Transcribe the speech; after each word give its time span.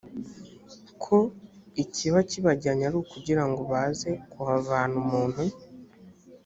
ko 1.03 1.17
ikiba 1.83 2.19
kibajyanye 2.29 2.83
ari 2.89 2.97
ukugira 3.03 3.43
ngo 3.49 3.61
baze 3.71 4.11
kuhavana 4.31 4.95
umuntu 5.03 5.43